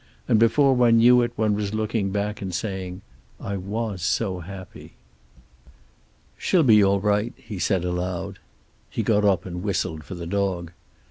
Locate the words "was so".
3.55-4.39